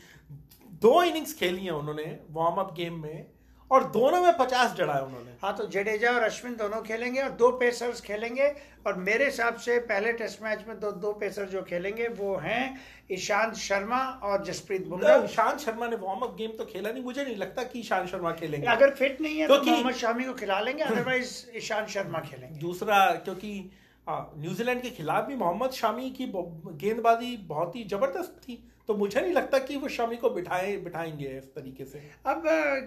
[0.82, 3.26] दो इनिंग्स खेली है उन्होंने वार्म अप गेम में
[3.71, 7.30] और दोनों में पचास जड़ा है उन्होंने। हाँ तो जडेजा और अश्विन दोनों खेलेंगे और
[7.32, 8.47] दो पेसर्स खेलेंगे।
[8.88, 12.63] और मेरे हिसाब से पहले टेस्ट मैच में दो दो पेसर जो खेलेंगे वो हैं
[13.12, 17.23] ईशांत शर्मा और जसप्रीत बुमराह। ईशांत शर्मा ने वार्म अप गेम तो खेला नहीं मुझे
[17.23, 20.60] नहीं लगता कि ईशांत शर्मा खेलेंगे। अगर फिट नहीं है तो मोहम्मद शामी को खिला
[20.60, 23.54] लेंगे अदरवाइज़ ईशांत शर्मा खेलेंगे। दूसरा क्योंकि
[24.08, 28.56] न्यूजीलैंड के खिलाफ भी मोहम्मद शामी की गेंदबाजी बहुत ही ज़बरदस्त थी।
[28.88, 32.43] तो मुझे नहीं लगता कि वो शमी को बिठाए बिठाएँगे इस तरीके से। अब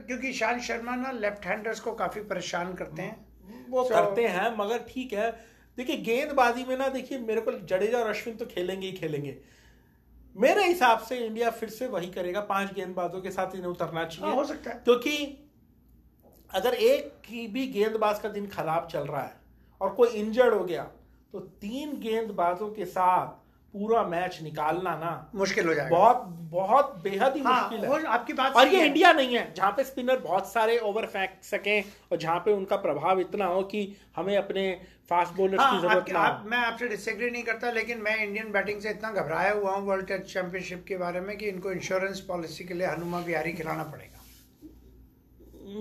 [0.06, 3.26] क्योंकि ईशांत शर्मा ना लेफ़्ट हैंडर्स को काफ़ी परेशान करते हैं।
[3.68, 7.98] वो So- करते हैं मगर ठीक है। देखिए गेंदबाजी में ना देखिए मेरे को जडेजा
[7.98, 9.38] और अश्विन तो खेलेंगे ही खेलेंगे।
[10.36, 14.08] मेरे हिसाब से इंडिया फिर से वही करेगा पाँच गेंदबाजों के साथ इन्हें उतरना हाँ,
[14.08, 15.42] चाहिए। हो सकता है। क्योंकि
[16.54, 19.36] अगर एक की भी गेंदबाज का दिन खराब चल रहा है
[19.80, 20.82] और कोई इंजर्ड हो गया
[21.32, 23.45] तो तीन गेंदबाजों के साथ
[23.76, 28.32] पूरा मैच निकालना ना मुश्किल हो जाएगा। बहुत बहुत बेहद ही हाँ मुश्किल है। आपकी
[28.32, 32.18] बात और ये। इंडिया नहीं है जहाँ पे स्पिनर बहुत सारे ओवर फेंक सकें और
[32.18, 33.82] जहाँ पे उनका प्रभाव इतना हो कि
[34.16, 34.64] हमें अपने
[35.10, 38.16] फास्ट बॉलर्स की हाँ ज़रूरत आपके, ना आप, मैं आपसे डिसएग्री नहीं करता लेकिन मैं
[38.18, 41.72] इंडियन बैटिंग से इतना घबराया हुआ हूँ वर्ल्ड टेस्ट चैंपियनशिप के बारे में कि इनको
[41.72, 44.14] इंश्योरेंस पॉलिसी के लिए हनुमा विहारी खिलाना पड़ेगा।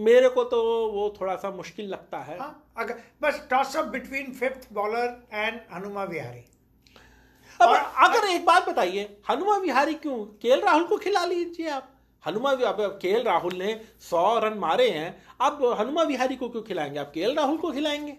[0.04, 4.32] मेरे को तो वो थोड़ा सा मुश्किल लगता है। हाँ अगर बस toss up between
[4.34, 6.44] fifth bowler and Hanuma Vihari
[7.62, 10.18] अब और- अगर एक बात बताइए हनुमा विहारी क्यों?
[10.42, 11.92] केएल राहुल को खिला लीजिए आप।
[12.26, 17.00] हनुमा अब केएल राहुल ने सौ रन मारे हैं अब हनुमा विहारी को क्यों खिलाएँगे?
[17.00, 18.18] आप केएल राहुल को खिलाएँगे।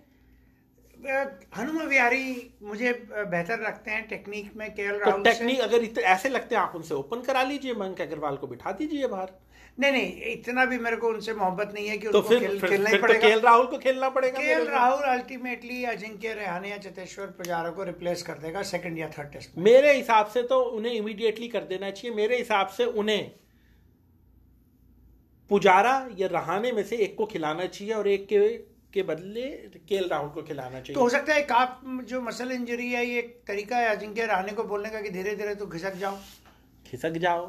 [1.57, 6.63] हनुमा विहारी मुझे बेहतर लगते हैं टेक्निक में केएल तो टेक्निक अगर ऐसे लगते हैं
[6.63, 9.29] आप उनसे ओपन करा लीजिए मयंक अग्रवाल को बिठा दीजिए बाहर।
[9.79, 12.59] नहीं नहीं इतना भी मेरे को उनसे मोहब्बत नहीं है कि तो उनको फिर खेल,
[12.61, 16.33] फिर, खेलना ही फिर तो पड़ेगा। केएल राहुल को खेलना पड़ेगा केएल राहुल अल्टीमेटली अजिंक्य
[16.35, 20.43] रेहाने या चतेश्वर पुजारा को रिप्लेस कर देगा सेकंड या थर्ड टेस्ट मेरे हिसाब से
[20.45, 23.31] तो उन्हें इमीडिएटली कर देना चाहिए। मेरे हिसाब से उन्हें
[25.51, 28.49] पुजारा या रहाने में से एक को खिलाना चाहिए और एक के
[28.93, 29.43] के बदले
[29.89, 33.19] केएल राहुल को खिलाना चाहिए। तो हो सकता है काफ जो मसल इंजरी है ये
[33.19, 36.19] एक तरीका है अजिंक्य रहाने को बोलने का कि धीरे धीरे तो घिसक जाओ।
[36.87, 37.49] खिसक जाओ।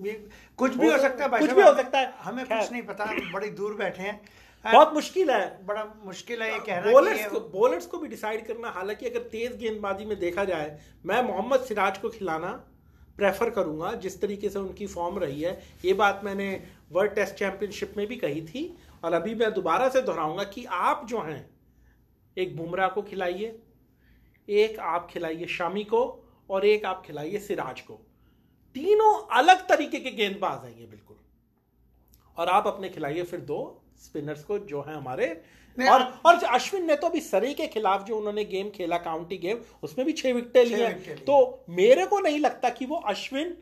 [0.00, 0.26] ये
[0.56, 2.82] कुछ भी हो सकता है भाई कुछ भी हो हमें- सकता है। हमें कुछ नहीं
[2.82, 4.20] पता बड़ी दूर बैठे हैं।
[4.64, 8.08] हाँ, बहुत मुश्किल है। बड़ा मुश्किल है ये कहना कि बॉलर्स को बॉलर्स को भी
[8.08, 12.48] डिसाइड करना हालाँकि अगर तेज गेंदबाजी में देखा जाए मैं मोहम्मद सिराज को खिलाना
[13.16, 17.94] प्रेफर करूँगा जिस तरीके से उनकी फॉर्म रही है। ये बात मैंने वर्ल्ड टेस्ट चैंपियनशिप
[17.96, 21.50] में भी कही थी और अभी मैं दोबारा से दोहराऊँगा कि आप जो हैं
[22.38, 23.62] एक बुमराह को खिलाइए
[24.48, 28.00] एक आप खिलाइए शामी को और एक आप खिलाइए सिराज को।
[28.74, 31.16] तीनों अलग तरीके के गेंदबाज हैं ये बिल्कुल।
[32.36, 35.42] और आप अपने खिलाइए फिर दो स्पिनर्स को जो है हमारे।
[35.80, 39.38] और आप- और अश्विन ने तो अभी सरे के खिलाफ जो उन्होंने गेम खेला काउंटी
[39.38, 43.58] गेम उसमें भी छह विकेटें ली हैं तो मेरे को नहीं लगता कि वो अश्विन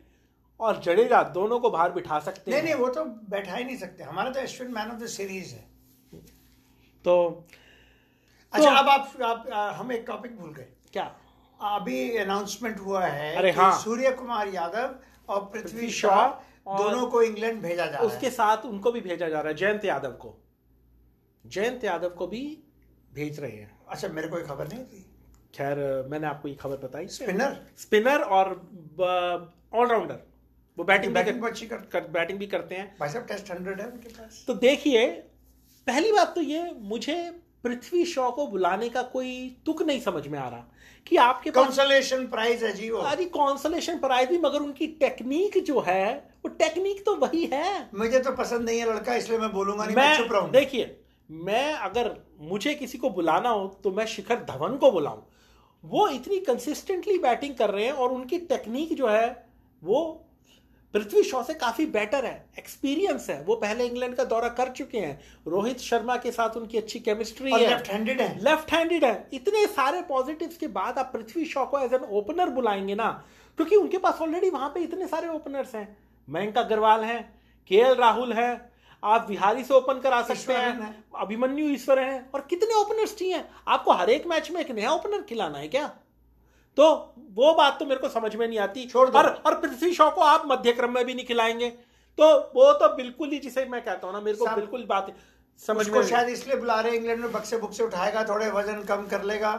[0.59, 3.77] और जडेजा दोनों को बाहर बिठा सकते नहीं हैं। नहीं वो तो बैठा ही नहीं
[3.77, 5.65] सकते। हमारा तो Ashwin man of the series है।
[7.05, 7.45] तो
[8.53, 11.15] अच्छा तो- अब आप, आप आ, हम एक टॉपिक भूल गए। क्या?
[11.63, 14.95] अभी अनाउंसमेंट हुआ है अरे कि हाँ। सूर्य कुमार यादव
[15.29, 18.91] और पृथ्वी पृथ्वी शॉ शॉ दोनों को इंग्लैंड भेजा जा रहा है। उसके साथ उनको
[18.91, 20.37] भी भेजा जा रहा है जयंत यादव को।
[21.45, 22.43] जयंत यादव को भी
[23.13, 25.05] भेज रहे हैं। अच्छा मेरे को ये खबर नहीं थी।
[25.55, 28.49] खैर मैंने आपको ये खबर बताई। स्पिनर स्पिनर और
[29.73, 30.19] ऑलराउंडर
[30.77, 33.81] वो बैटिंग बैटिंग भी अच्छी कर कर, बैटिंग भी करते हैं। भाई साहब टेस्ट हंड्रेड
[33.81, 35.07] है उनके पास। तो देखिए
[35.87, 37.15] पहली बात तो ये मुझे
[37.63, 39.33] पृथ्वी शॉ को बुलाने का कोई
[39.65, 40.65] तुक नहीं समझ में आ रहा
[41.07, 45.57] कि आपके पास कंसोलेशन प्राइज है जी वो। अरे कॉन्सोलेशन प्राइज भी मगर उनकी टेक्निक
[45.63, 46.13] जो है
[46.45, 49.95] वो टेक्निक तो वही है। मुझे तो पसंद नहीं है लड़का इसलिए मैं बोलूँगा नहीं
[49.95, 50.95] मैं चुप मैं रहूँगा देखिए
[51.29, 55.21] मैं अगर मुझे किसी को बुलाना हो तो मैं शिखर धवन को बुलाऊं।
[55.83, 59.27] वो इतनी कंसिस्टेंटली बैटिंग कर रहे हैं और उनकी टेक्निक जो है
[59.81, 60.01] वो
[60.93, 64.97] पृथ्वी शॉ से काफ़ी बेटर है एक्सपीरियंस है। वो पहले इंग्लैंड का दौरा कर चुके
[64.97, 69.29] हैं। रोहित शर्मा के साथ उनकी अच्छी केमिस्ट्री है। लेफ़्ट हैंडेड है। लेफ़्ट हैंडेड है।
[69.33, 73.11] इतने सारे पॉजिटिव्स के बाद आप पृथ्वी शॉ को एज एन ओपनर बुलाएँगे ना
[73.57, 75.87] क्योंकि उनके पास ऑलरेडी वहाँ पे इतने सारे ओपनर्स हैं।
[76.27, 77.21] मयंक अग्रवाल हैं
[77.69, 78.71] के राहुल हैं
[79.03, 83.43] आप विहारी से ओपन करा सकते हैं है। अभिमन्यु ईश्वर हैं और कितने ओपनर्स चाहिए?
[83.67, 85.91] आपको हर एक मैच में एक नया ओपनर खिलाना है क्या?
[86.77, 86.89] तो
[87.35, 90.21] वो बात तो मेरे को समझ में नहीं आती। छोड़ और और पृथ्वी शॉ को
[90.23, 91.69] आप मध्य क्रम में भी नहीं खिलाएँगे।
[92.17, 95.13] तो वो तो बिल्कुल ही जिसे मैं कहता हूँ ना मेरे को बिल्कुल बात
[95.61, 99.23] समझ में शायद इसलिए बुला रहे इंग्लैंड में बक्से बुक्से उठाएगा थोड़े वज़न कम कर
[99.23, 99.49] लेगा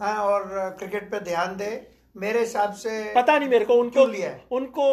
[0.00, 0.42] हाँ, और
[0.78, 1.70] क्रिकेट पे ध्यान दे।
[2.16, 4.86] मेरे हिसाब से पता नहीं मेरे को उनको लिया उनको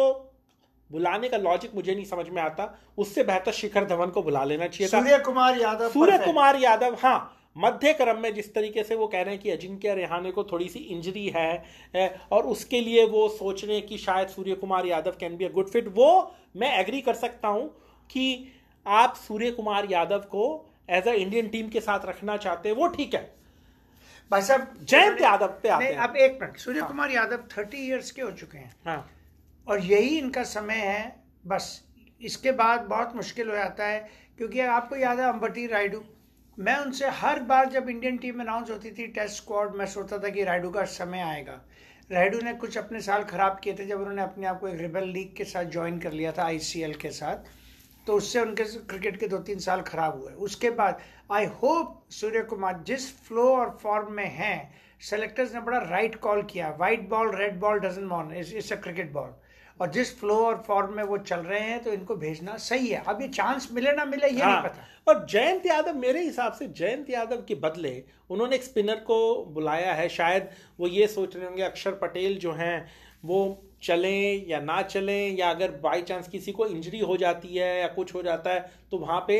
[0.90, 2.66] बुलाने का लॉजिक मुझे नहीं समझ में आता।
[2.98, 7.18] उससे बेहतर शिखर धवन को बुला लेना चाहिए सूर्य कुमार यादव सूर्य कुमार यादव हाँ
[7.56, 10.68] मध्य क्रम में जिस तरीके से वो कह रहे हैं कि अजिंक्य रेहाने को थोड़ी
[10.68, 15.16] सी इंजरी है और उसके लिए वो सोच रहे हैं कि शायद Surya Kumar Yadav
[15.20, 16.08] can be a good fit वो
[16.56, 17.68] मैं एग्री कर सकता हूँ
[18.10, 18.24] कि
[18.86, 20.44] आप सूर्य कुमार यादव को
[20.90, 23.20] एज अ इंडियन टीम के साथ रखना चाहते हैं वो ठीक है।
[24.30, 27.86] भाई साहब जयंत यादव पे आते हैं। अब एक मिनट सूर्य हाँ। कुमार यादव थर्टी
[27.86, 29.10] इयर्स के हो चुके हैं। हाँ।
[29.66, 31.04] और यही इनका समय है
[31.46, 31.68] बस।
[32.20, 33.98] इसके बाद बहुत मुश्किल हो जाता है
[34.38, 36.02] क्योंकि आपको याद है अंबटी रायडू
[36.62, 40.28] मैं उनसे हर बार जब इंडियन टीम अनाउंस होती थी टेस्ट स्क्वाड मैं सोचता था
[40.28, 41.58] कि रायडू का समय आएगा।
[42.10, 45.08] रायडू ने कुछ अपने साल खराब किए थे जब उन्होंने अपने आप को एक रिबल
[45.08, 47.50] लीग के साथ ज्वाइन कर लिया था आईसीएल के साथ।
[48.06, 51.00] तो उससे उनके क्रिकेट के दो तीन साल खराब हुए। उसके बाद
[51.32, 54.58] आई होप सूर्य कुमार जिस फ्लो और फॉर्म में हैं
[55.10, 59.12] सेलेक्टर्स ने बड़ा राइट कॉल किया। White ball red ball doesn't मॉन it's a cricket
[59.12, 59.34] ball
[59.82, 63.02] और जिस फ्लो और फॉर्म में वो चल रहे हैं तो इनको भेजना सही है।
[63.06, 66.52] अब ये चांस मिले ना मिले ये हाँ, नहीं पता। और जयंत यादव मेरे हिसाब
[66.52, 67.92] से जयंत यादव के बदले
[68.30, 70.48] उन्होंने एक स्पिनर को बुलाया है। शायद
[70.80, 72.86] वो ये सोच रहे होंगे अक्षर पटेल जो हैं
[73.24, 73.40] वो
[73.82, 77.88] चलें या ना चलें या अगर बाई चांस किसी को इंजरी हो जाती है या
[77.88, 79.38] कुछ हो जाता है तो वहाँ पे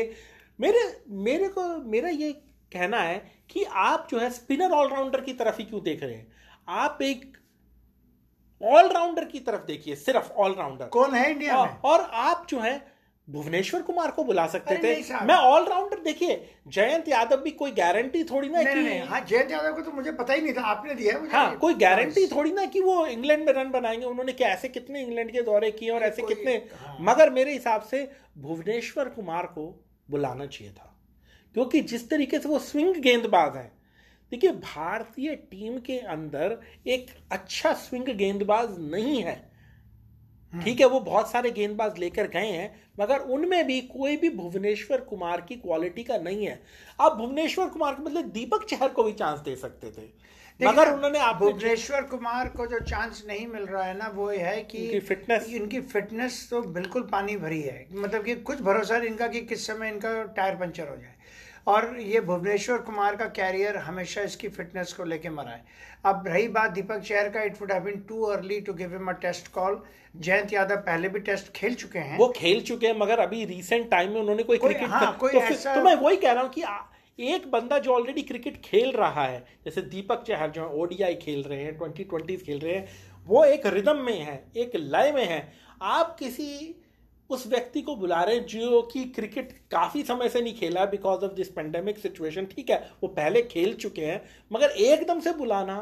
[0.59, 2.31] मेरे मेरे को मेरा ये
[2.71, 3.15] कहना है
[3.49, 6.27] कि आप जो है स्पिनर ऑलराउंडर की तरफ़ ही क्यों देख रहे हैं?
[6.67, 7.37] आप एक
[8.61, 11.77] ऑलराउंडर की तरफ़ देखिए सिर्फ़ ऑलराउंडर कौन है इंडिया में?
[11.81, 12.81] और आप जो है
[13.27, 16.35] भुवनेश्वर कुमार को बुला सकते थे। मैं ऑलराउंडर देखिए
[16.67, 19.91] जयंत यादव भी कोई गारंटी थोड़ी ना नहीं कि नहीं हाँ जयंत यादव को तो
[19.91, 23.05] मुझे पता ही नहीं था आपने दिया मुझे। हाँ कोई गारंटी थोड़ी ना कि वो
[23.05, 26.53] इंग्लैंड में रन बनाएँगे। उन्होंने क्या ऐसे कितने इंग्लैंड के दौरे किए और ऐसे कितने
[26.53, 29.67] हाँ। मगर मेरे हिसाब से भुवनेश्वर कुमार को
[30.11, 30.89] बुलाना चाहिए था।
[31.55, 33.71] क्योंकि जिस तरीके से वो स्विंग गेंदबाज हैं
[34.33, 39.35] देखिए भारतीय टीम के अंदर एक अच्छा स्विंग गेंदबाज नहीं है।
[40.53, 45.01] ठीक है वो बहुत सारे गेंदबाज लेकर गए हैं मगर उनमें भी कोई भी भुवनेश्वर
[45.01, 46.59] कुमार की क्वालिटी का नहीं है।
[46.99, 50.09] आप भुवनेश्वर कुमार के मतलब दीपक चहर को भी चांस दे सकते थे।
[50.59, 54.61] मगर उन्होंने आप भुवनेश्वर कुमार को जो चांस नहीं मिल रहा है ना वो है
[54.63, 59.09] कि उनकी fitness। इनकी फिटनेस तो बिल्कुल पानी भरी है। मतलब कि कुछ भरोसा नहीं
[59.09, 61.15] इनका कि किस समय इनका टायर पंचर हो जाए।
[61.67, 65.65] और ये भुवनेश्वर कुमार का कैरियर हमेशा इसकी फिटनेस को लेके मरा है।
[66.05, 69.07] अब रही बात दीपक चहर का it would have been too early to give him
[69.07, 69.83] a test call
[70.15, 73.91] Jayant Yadav पहले भी टेस्ट खेल चुके हैं। वो खेल चुके हैं मगर अभी रिसेंट
[73.91, 76.43] टाइम में उन्होंने कोई कोई- क्रिकेट हाँ, कोई तो, ऐसा- तो मैं वही कह रहा
[76.43, 76.81] हूँ कि आ-
[77.19, 81.63] एक बंदा जो ऑलरेडी क्रिकेट खेल रहा है जैसे दीपक चहर जो ओडीआई खेल रहे
[81.63, 82.87] हैं ट्वेंटी ट्वेंटी खेल रहे हैं
[83.25, 86.75] वो एक रिदम में है एक लय में है। आप किसी
[87.33, 91.33] उस व्यक्ति को बुला रहे जो कि क्रिकेट काफ़ी समय से नहीं खेला because of
[91.33, 92.77] this pandemic situation ठीक है?
[93.03, 95.77] वो पहले खेल चुके हैं मगर एकदम से बुलाना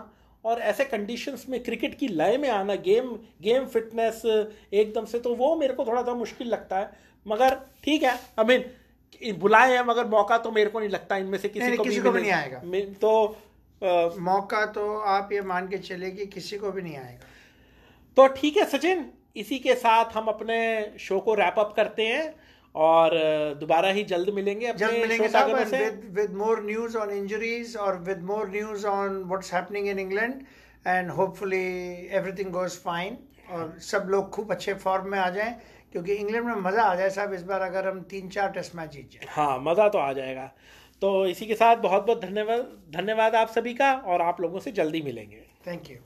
[0.46, 3.10] और ऐसे कंडीशंस में क्रिकेट की लय में आना गेम
[3.42, 6.90] गेम फिटनेस एकदम से तो वो मेरे को थोड़ा सा मुश्किल लगता है।
[7.26, 11.38] मगर ठीक है आई मीन बुलाए हैं मगर मौका तो मेरे को नहीं लगता इनमें
[11.38, 12.60] से किसी को किसी भी को भी नहीं आएगा।
[13.02, 13.12] तो
[13.82, 17.28] अ, मौका तो आप ये मान के चले कि किसी को भी नहीं आएगा।
[18.18, 20.60] तो ठीक है सचिन। इसी के साथ हम अपने
[21.00, 22.34] शो को रैप अप करते हैं
[22.76, 23.14] और
[23.60, 27.98] दोबारा ही जल्द मिलेंगे अपने जल्द मिलेंगे साहब with with more news on injuries और
[28.04, 30.42] with more news on what's happening in England
[30.88, 31.66] and hopefully
[32.12, 33.18] everything goes fine
[33.52, 35.56] और सब लोग खूब अच्छे फॉर्म में आ जाएँ
[35.92, 38.92] क्योंकि इंग्लैंड में मज़ा आ जाए साहब इस बार अगर हम तीन चार टेस्ट मैच
[38.92, 40.46] जीत जाए। हाँ मज़ा तो आ जाएगा।
[41.02, 42.60] तो इसी के साथ बहुत बहुत धन्यवाद
[42.96, 45.98] धन्यवाद आप सभी का और आप लोगों से जल्दी मिलेंगे। Thank you